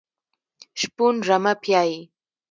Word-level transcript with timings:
شپون 0.79 1.15
رمه 1.27 1.53
پيایي. 1.63 1.99